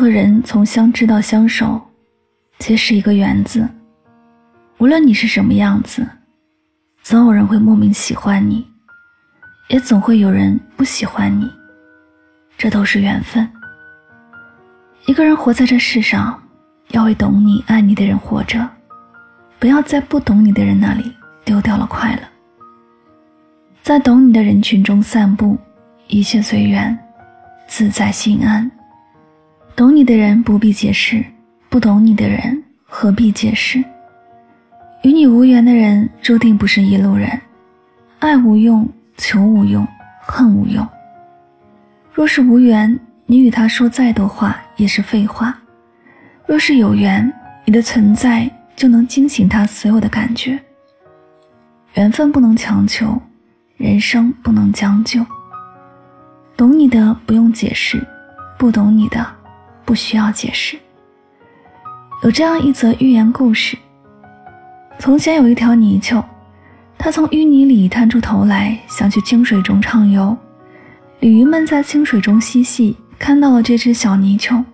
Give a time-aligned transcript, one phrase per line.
[0.00, 1.78] 和人从相知到相守，
[2.58, 3.68] 皆是一个缘字。
[4.78, 6.08] 无论你是什么样子，
[7.02, 8.66] 总有人会莫名喜欢你，
[9.68, 11.46] 也总会有人不喜欢你。
[12.56, 13.46] 这都是缘分。
[15.04, 16.42] 一个人活在这世上，
[16.92, 18.66] 要为懂你、爱你的人活着，
[19.58, 22.22] 不要在不懂你的人那里丢掉了快乐。
[23.82, 25.58] 在懂你的人群中散步，
[26.06, 26.98] 一切随缘，
[27.68, 28.70] 自在心安。
[29.80, 31.24] 懂你的人不必解释，
[31.70, 33.82] 不懂你的人何必解释？
[35.00, 37.40] 与你无缘的人注定不是一路人，
[38.18, 39.88] 爱无用，求无用，
[40.20, 40.86] 恨无用。
[42.12, 45.50] 若是无缘，你与他说再多话也是废话；
[46.44, 47.32] 若是有缘，
[47.64, 50.60] 你的存在就能惊醒他所有的感觉。
[51.94, 53.18] 缘分不能强求，
[53.78, 55.24] 人生不能将就。
[56.54, 58.06] 懂你的不用解释，
[58.58, 59.39] 不懂你的。
[59.84, 60.78] 不需要解释。
[62.22, 63.76] 有这样一则寓言故事：
[64.98, 66.22] 从前有一条泥鳅，
[66.98, 70.36] 它从淤泥里探出头来，想去清水中畅游。
[71.20, 74.64] 鲤鱼们在清水中嬉戏，看到了这只小泥鳅。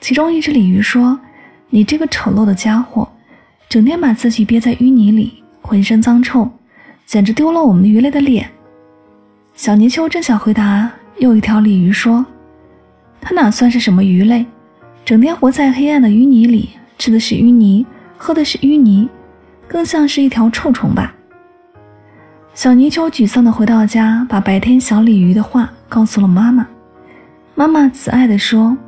[0.00, 1.18] 其中一只鲤鱼说
[1.70, 3.08] ：“你这个丑陋的家伙，
[3.68, 6.48] 整天把自己憋在淤泥里，浑身脏臭，
[7.04, 8.48] 简直丢了我们鱼类的脸。”
[9.54, 10.88] 小泥鳅正想回答，
[11.18, 12.24] 又一条鲤鱼说。
[13.28, 14.46] 它哪算是什么鱼类？
[15.04, 17.84] 整天活在黑暗的淤泥里，吃的是淤泥，
[18.16, 19.08] 喝的是淤泥，
[19.66, 21.12] 更像是一条臭虫吧。
[22.54, 26.68] 小泥鳅沮丧地回到家，把白天小鲤鱼的话告诉了妈妈。
[27.56, 28.78] 妈妈慈爱地说：“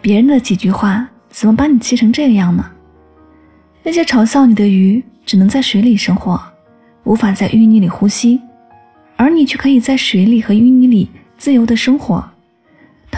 [0.00, 2.64] 别人的几句话，怎么把你气成这样呢？
[3.82, 6.40] 那些嘲笑你的鱼，只能在水里生活，
[7.02, 8.40] 无法在淤泥里呼吸，
[9.16, 12.24] 而你却可以在水里和淤泥里自由地生活。”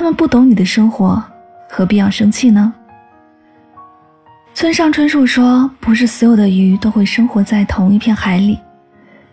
[0.01, 1.23] 他们不懂你的生活，
[1.69, 2.73] 何必要生气呢？
[4.55, 8.59] 村上春树说：“不是所有的鱼都会生活在同一片海里。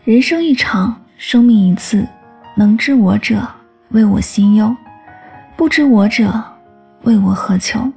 [0.03, 2.05] 人生一场，生命一次，
[2.53, 3.47] 能知我者
[3.91, 4.75] 为我心忧，
[5.55, 6.43] 不知我者
[7.03, 7.89] 为我何求？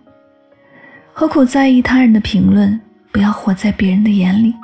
[1.13, 2.81] 何苦在意他人的评论？
[3.11, 4.55] 不要活在别人的眼里，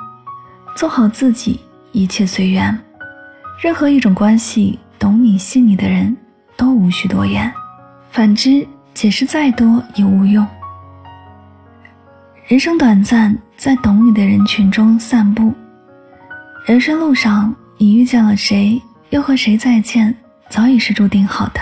[0.77, 1.59] 做好自己，
[1.91, 2.73] 一切随缘。
[3.61, 6.15] 任何一种关系，懂你、信你的人
[6.55, 7.51] 都无需多言。”
[8.17, 10.43] 反之，解释再多也无用。
[12.47, 15.53] 人生短暂，在懂你的人群中散步。
[16.65, 20.11] 人生路上，你遇见了谁，又和谁再见，
[20.49, 21.61] 早已是注定好的。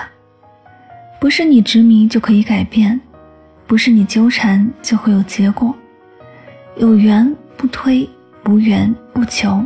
[1.19, 2.97] 不是你执迷就可以改变，
[3.67, 5.75] 不是你纠缠就会有结果。
[6.77, 8.09] 有缘不推，
[8.45, 9.61] 无缘不求，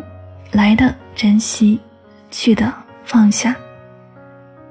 [0.54, 1.80] 来的珍惜，
[2.32, 2.74] 去的
[3.06, 3.56] 放下。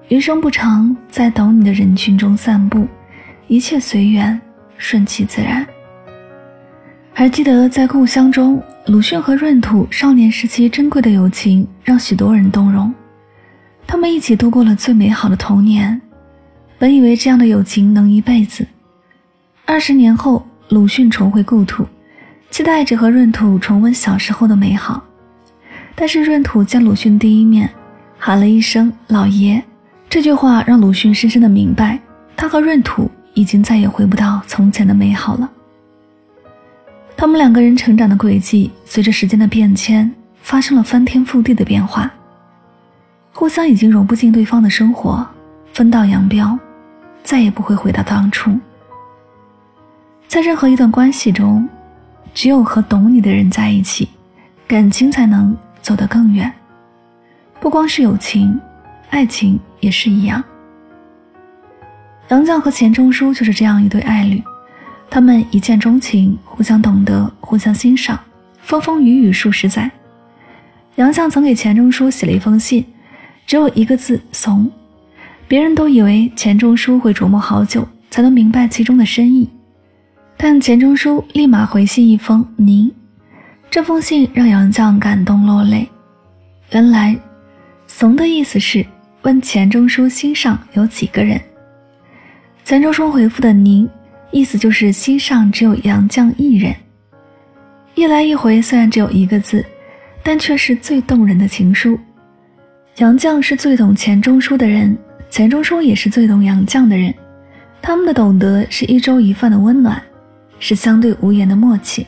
[0.09, 2.89] 余生不长，在懂你的人群中散步，
[3.47, 4.41] 一切随缘，
[4.79, 5.67] 顺其自然。
[7.13, 12.93] 还记得在故乡中，鲁迅和闰土少年时期珍贵的友情，让许多人动容。
[13.87, 16.01] 他们一起度过了最美好的童年，
[16.79, 18.67] 本以为这样的友情能一辈子。
[19.67, 21.85] 二十年后，鲁迅重回故土，
[22.51, 25.05] 期待着和闰土重温小时候的美好。
[25.95, 27.69] 但是闰土见鲁迅第一面，
[28.17, 29.63] 喊了一声“老爷”。
[30.11, 32.01] 这句话让鲁迅深深的明白，
[32.35, 35.51] 他和闰土已经再也回不到从前的美好了。
[37.15, 40.11] 他们两个人成长的轨迹，随着时间的变迁，
[40.41, 42.11] 发生了翻天覆地的变化。
[43.35, 45.27] 互相已经融不进对方的生活，
[45.75, 46.59] 分道扬镳，
[47.23, 48.59] 再也不会回到当初。
[50.27, 51.69] 在任何一段关系中，
[52.33, 54.09] 只有和懂你的人在一起，
[54.67, 56.51] 感情才能走得更远。
[57.61, 58.59] 不光是友情。
[59.11, 60.43] 爱情也是一样。
[62.29, 64.43] 杨绛和钱钟书就是这样一对爱侣，
[65.09, 68.19] 他们一见钟情，互相懂得，互相欣赏，
[68.61, 69.91] 风风雨雨数十载。
[70.97, 72.85] 杨绛曾给钱钟书写了一封信，
[73.47, 74.71] 只有一个字“怂”，
[75.49, 79.49] 别人都以为钱钟书会琢磨好久才能明白其中的深意。
[80.37, 82.93] 但钱钟书立马回信一封“您”，
[83.71, 85.89] 这封信让杨绛感动落泪。
[86.73, 87.17] 原来
[87.87, 88.85] “怂”的意思是
[89.29, 91.39] 问钱钟书心上有几个人。
[92.65, 93.87] 钱钟书回复的“您”，
[94.33, 96.75] 意思就是心上只有杨绛一人。
[97.95, 99.63] 一来一回，虽然只有一个字，
[100.23, 102.01] 但却是最动人的情书。
[102.97, 104.97] 杨绛是最懂钱钟书的人，
[105.29, 107.15] 钱钟书也是最懂杨绛的人。
[107.83, 110.03] 他们的懂得是一粥一饭的温暖，
[110.59, 112.07] 是相对无言的默契。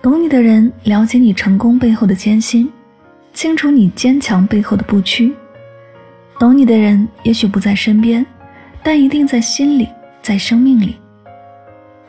[0.00, 2.70] 懂你的人了解你成功背后的艰辛，
[3.32, 5.34] 清楚你坚强背后的不屈。
[6.38, 8.24] 懂你的人也许不在身边，
[8.82, 9.88] 但一定在心里，
[10.22, 10.96] 在生命里。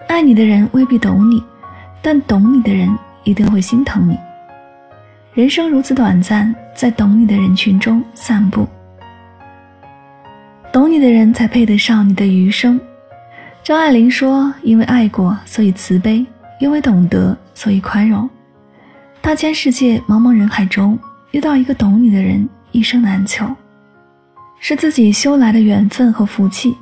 [0.07, 1.43] 爱你的人未必懂你。
[2.01, 2.89] 但懂你的人
[3.25, 4.17] 一定会心疼你。
[5.33, 8.65] 人生如此短暂，在懂你的人群中散步。
[10.71, 12.79] 懂你的人才配得上你的余生。
[13.61, 16.25] 张爱玲说：“因为爱过，所以慈悲；
[16.59, 18.29] 因为懂得，所以宽容。
[19.19, 20.97] 大千世界，茫茫人海中，
[21.31, 23.45] 遇到一个懂你的人，一生难求，
[24.59, 26.75] 是自己修来的缘分和福气。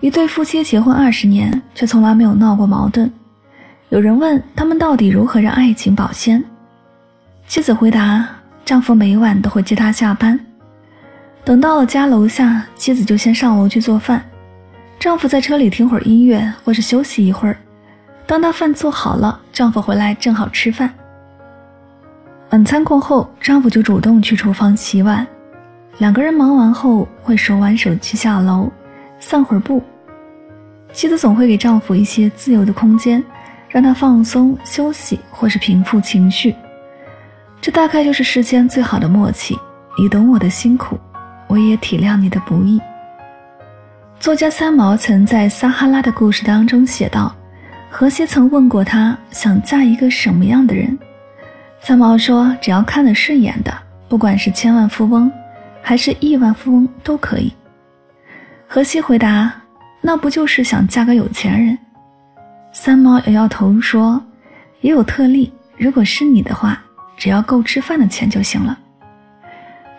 [0.00, 3.10] 一对夫妻结婚二十年，却从来没有闹过矛盾。”
[3.88, 6.42] 有人问他们到底如何让爱情保鲜？
[7.46, 8.28] 妻子回答：
[8.64, 10.38] 丈夫每晚都会接她下班，
[11.44, 14.20] 等到了家楼下，妻子就先上楼去做饭。
[14.98, 17.56] 丈夫在车里听会儿音乐，或是休息一会儿。
[18.26, 20.92] 当他饭做好了，丈夫回来正好吃饭。
[22.50, 25.24] 晚餐过后，丈夫就主动去厨房洗碗。
[25.98, 28.70] 两个人忙完后，会手挽手去下楼
[29.18, 29.82] 散会儿步。
[30.92, 33.22] 妻子总会给丈夫一些自由的空间。
[33.68, 36.54] 让他放松、休息，或是平复情绪，
[37.60, 39.58] 这大概就是世间最好的默契。
[39.98, 40.98] 你懂我的辛苦，
[41.46, 42.80] 我也体谅你的不易。
[44.18, 47.34] 作家三毛曾在《撒哈拉的故事》当中写道
[47.90, 50.96] ：“荷西曾问过他想嫁一个什么样的人，
[51.82, 53.76] 三毛说：只要看得顺眼的，
[54.08, 55.30] 不管是千万富翁
[55.88, 57.52] 还是亿万富翁都可以。”
[58.66, 59.52] 荷西回答
[60.02, 61.78] ：“那不就是想嫁个有钱人？”
[62.74, 64.20] 三毛摇摇头说
[64.82, 66.82] ：“也有特例，如果是你的话，
[67.16, 68.76] 只要够吃饭的钱就行了。”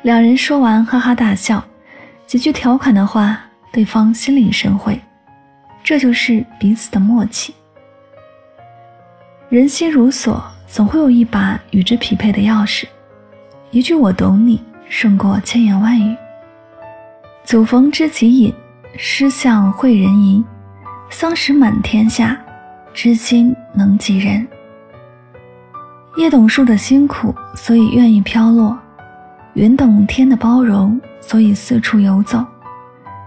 [0.04, 1.64] 两人说完，哈哈大笑，
[2.26, 3.40] 几句调侃的话，
[3.72, 5.00] 对方心领神会，
[5.82, 7.56] 这就是彼此的默契。
[9.48, 12.84] 人心如锁，总会有一把与之匹配的钥匙。
[13.72, 16.16] 一句“我懂你”，胜过千言万语。
[17.44, 18.54] 祖逢知己饮，
[18.98, 20.44] 诗向会人吟，
[21.10, 22.38] 桑石满天下。
[22.94, 24.48] 知心能几人，
[26.18, 28.76] 叶懂树的辛苦，所以愿意飘落；
[29.54, 32.44] 云懂天的包容，所以四处游走。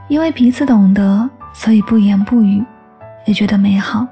[0.09, 2.65] 因为彼此懂得，所以不言不语，
[3.27, 4.05] 也觉得美好。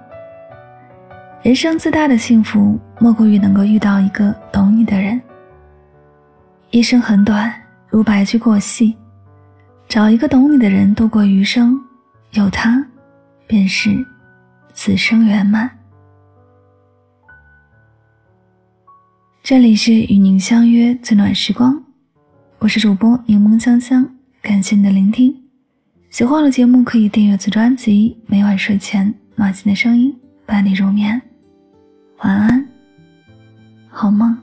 [1.42, 5.20] 人生最大的幸福，莫过于能够遇到一个懂你的人。
[6.70, 7.50] 一生很短，
[7.88, 8.94] 如白驹过隙，
[9.88, 11.80] 找一个懂你的人度过余生，
[12.32, 12.84] 有他，
[13.46, 14.06] 便是。
[14.74, 15.68] 此生圆满。
[19.42, 21.82] 这里是与您相约最暖时光，
[22.60, 24.08] 我是主播柠檬香香，
[24.40, 25.34] 感谢你的聆听。
[26.10, 30.14] 喜欢我的节目可以订阅此专辑，每晚睡前暖心的声音
[30.46, 31.20] 伴你入眠。
[32.18, 32.68] 晚安，
[33.88, 34.38] 好梦。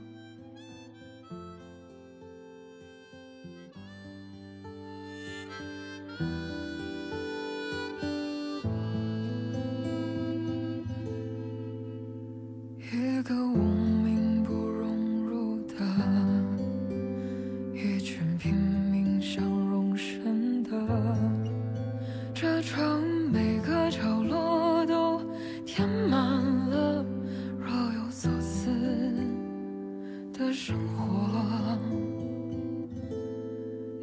[30.95, 31.77] 活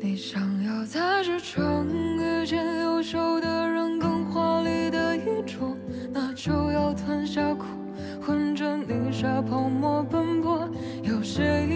[0.00, 1.86] 你想要在这城
[2.18, 5.76] 遇见优秀的人，更华丽的衣着，
[6.12, 7.64] 那就要吞下苦，
[8.20, 10.68] 混着泥沙泡沫奔波。
[11.02, 11.68] 有谁